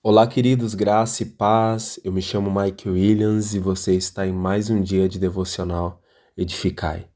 [0.00, 1.98] Olá, queridos, graça e paz.
[2.04, 6.00] Eu me chamo Mike Williams e você está em mais um dia de devocional
[6.36, 7.08] Edificai.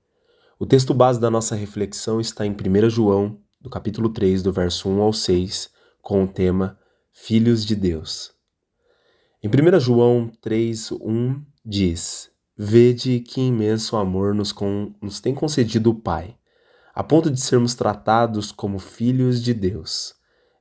[0.59, 4.89] O texto base da nossa reflexão está em 1 João, do capítulo 3, do verso
[4.89, 5.71] 1 ao 6,
[6.03, 6.77] com o tema
[7.13, 8.33] Filhos de Deus.
[9.41, 15.91] Em 1 João 3, 1 diz: Vede que imenso amor nos, com, nos tem concedido
[15.91, 16.37] o Pai,
[16.93, 20.17] a ponto de sermos tratados como filhos de Deus.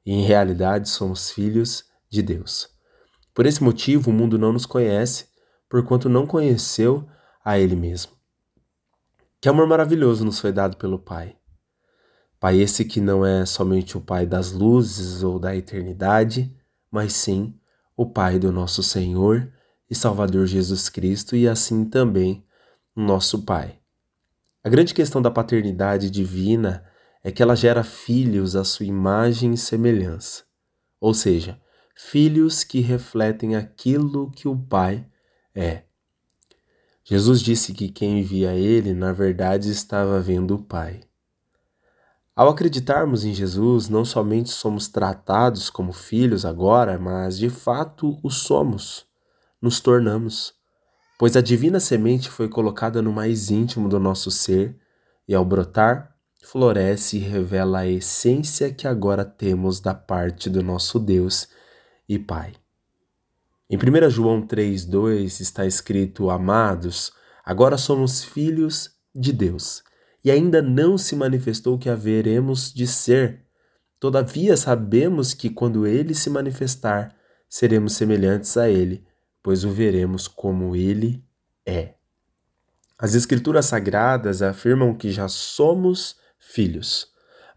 [0.05, 2.69] E em realidade somos filhos de de Deus.
[3.33, 5.27] Por esse motivo, o mundo não nos conhece,
[5.69, 7.07] porquanto não conheceu
[7.43, 8.11] a Ele mesmo.
[9.39, 11.35] Que amor maravilhoso nos foi dado pelo Pai.
[12.39, 16.53] Pai esse que não é somente o Pai das luzes ou da eternidade,
[16.91, 17.57] mas sim
[17.95, 19.51] o Pai do nosso Senhor
[19.89, 22.45] e Salvador Jesus Cristo e assim também
[22.95, 23.79] nosso Pai.
[24.63, 26.85] A grande questão da paternidade divina
[27.23, 30.43] é que ela gera filhos à sua imagem e semelhança.
[30.99, 31.59] Ou seja,
[32.03, 35.05] filhos que refletem aquilo que o Pai
[35.55, 35.83] é.
[37.03, 41.01] Jesus disse que quem via ele, na verdade, estava vendo o Pai.
[42.35, 48.29] Ao acreditarmos em Jesus, não somente somos tratados como filhos agora, mas de fato o
[48.29, 49.05] somos,
[49.61, 50.53] nos tornamos,
[51.19, 54.75] pois a divina semente foi colocada no mais íntimo do nosso ser
[55.27, 60.99] e, ao brotar, floresce e revela a essência que agora temos da parte do nosso
[60.99, 61.47] Deus
[62.13, 62.51] e Pai.
[63.69, 67.13] Em 1 João 3,2 está escrito: Amados,
[67.45, 69.81] agora somos filhos de Deus,
[70.21, 73.45] e ainda não se manifestou o que haveremos de ser.
[73.97, 77.15] Todavia sabemos que quando ele se manifestar,
[77.47, 79.05] seremos semelhantes a ele,
[79.41, 81.23] pois o veremos como ele
[81.65, 81.93] é.
[82.99, 87.11] As Escrituras Sagradas afirmam que já somos filhos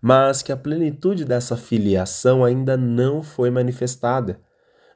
[0.06, 4.38] mas que a plenitude dessa filiação ainda não foi manifestada,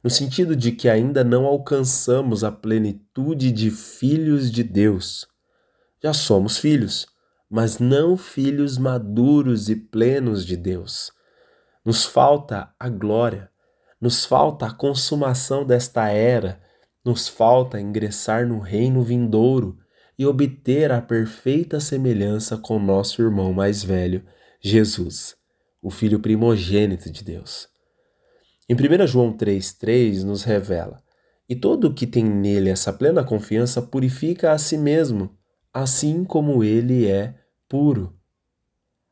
[0.02, 5.27] no sentido de que ainda não alcançamos a plenitude de filhos de Deus.
[6.02, 7.06] Já somos filhos,
[7.50, 11.11] mas não filhos maduros e plenos de Deus.
[11.84, 13.50] Nos falta a glória,
[14.00, 16.61] nos falta a consumação desta era,
[17.05, 19.78] nos falta ingressar no reino vindouro
[20.18, 24.24] e obter a perfeita semelhança com nosso irmão mais velho
[24.61, 25.36] Jesus,
[25.80, 27.68] o Filho primogênito de Deus.
[28.70, 31.02] Em 1 João 3,3 nos revela:
[31.48, 35.34] E todo o que tem nele essa plena confiança purifica a si mesmo,
[35.73, 37.34] assim como ele é
[37.67, 38.14] puro.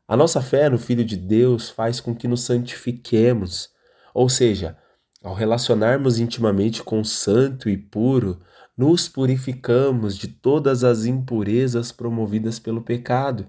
[0.07, 3.71] A nossa fé no Filho de Deus faz com que nos santifiquemos,
[4.13, 4.77] ou seja,
[5.23, 8.39] ao relacionarmos intimamente com o Santo e puro,
[8.77, 13.47] nos purificamos de todas as impurezas promovidas pelo pecado.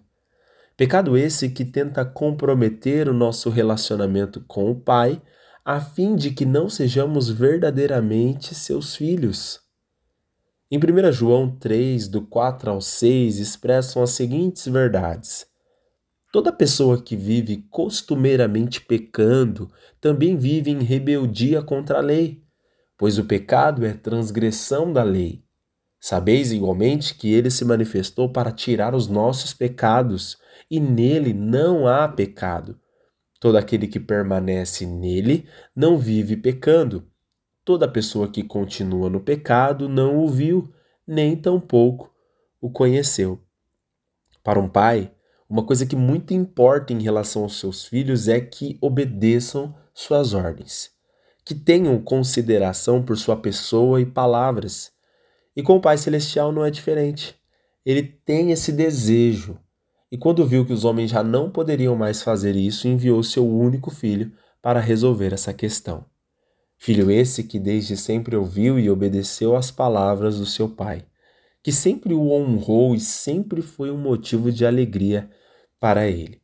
[0.77, 5.21] Pecado esse que tenta comprometer o nosso relacionamento com o Pai,
[5.69, 9.59] a fim de que não sejamos verdadeiramente seus filhos.
[10.71, 15.45] Em 1 João 3, do 4 ao 6, expressam as seguintes verdades.
[16.31, 19.69] Toda pessoa que vive costumeiramente pecando
[19.99, 22.41] também vive em rebeldia contra a lei,
[22.97, 25.43] pois o pecado é transgressão da lei.
[25.99, 30.37] Sabeis igualmente que ele se manifestou para tirar os nossos pecados
[30.71, 32.79] e nele não há pecado.
[33.39, 37.07] Todo aquele que permanece nele não vive pecando.
[37.63, 40.73] Toda pessoa que continua no pecado não o viu,
[41.05, 42.11] nem tampouco
[42.59, 43.39] o conheceu.
[44.43, 45.11] Para um pai,
[45.49, 50.91] uma coisa que muito importa em relação aos seus filhos é que obedeçam suas ordens,
[51.45, 54.91] que tenham consideração por sua pessoa e palavras.
[55.55, 57.35] E com o Pai Celestial não é diferente.
[57.85, 59.57] Ele tem esse desejo
[60.11, 63.91] e quando viu que os homens já não poderiam mais fazer isso, enviou seu único
[63.91, 64.31] filho
[64.61, 66.05] para resolver essa questão.
[66.77, 71.05] Filho esse que desde sempre ouviu e obedeceu às palavras do seu pai,
[71.61, 75.29] que sempre o honrou e sempre foi um motivo de alegria
[75.79, 76.41] para ele.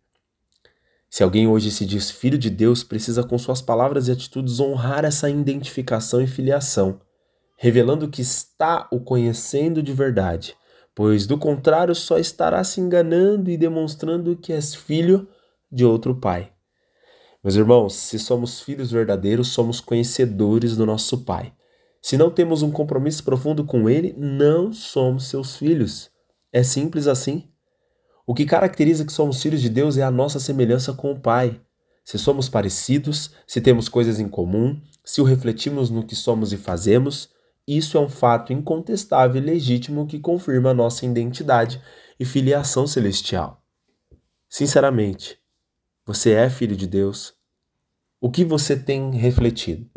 [1.09, 5.05] Se alguém hoje se diz filho de Deus, precisa com suas palavras e atitudes honrar
[5.05, 6.99] essa identificação e filiação,
[7.55, 10.55] revelando que está o conhecendo de verdade
[10.95, 15.27] pois do contrário só estará se enganando e demonstrando que és filho
[15.71, 16.53] de outro pai.
[17.43, 21.51] Meus irmãos, se somos filhos verdadeiros, somos conhecedores do nosso Pai.
[22.01, 26.09] Se não temos um compromisso profundo com Ele, não somos seus filhos.
[26.53, 27.49] É simples assim.
[28.25, 31.59] O que caracteriza que somos filhos de Deus é a nossa semelhança com o Pai.
[32.05, 36.57] Se somos parecidos, se temos coisas em comum, se o refletimos no que somos e
[36.57, 37.29] fazemos,
[37.67, 41.81] isso é um fato incontestável e legítimo que confirma a nossa identidade
[42.19, 43.63] e filiação celestial.
[44.49, 45.39] Sinceramente,
[46.05, 47.33] você é filho de Deus?
[48.19, 49.89] O que você tem refletido?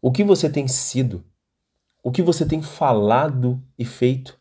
[0.00, 1.24] O que você tem sido?
[2.02, 4.38] O que você tem falado e feito?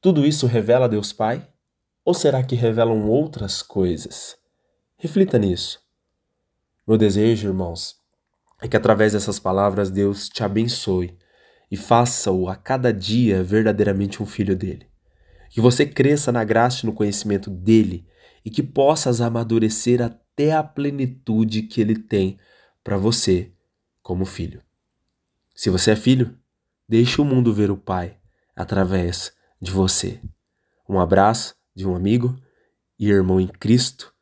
[0.00, 1.48] Tudo isso revela Deus Pai?
[2.04, 4.36] Ou será que revelam outras coisas?
[4.96, 5.80] Reflita nisso.
[6.86, 7.96] Meu desejo, irmãos,
[8.60, 11.16] é que através dessas palavras Deus te abençoe
[11.70, 14.86] e faça-o a cada dia verdadeiramente um filho dele.
[15.50, 18.06] Que você cresça na graça e no conhecimento dele
[18.44, 22.38] e que possas amadurecer até a plenitude que ele tem
[22.82, 23.52] para você
[24.02, 24.62] como filho.
[25.54, 26.38] Se você é filho,
[26.88, 28.18] deixe o mundo ver o Pai
[28.54, 30.20] através de você.
[30.88, 32.38] Um abraço de um amigo
[32.98, 34.14] e irmão em Cristo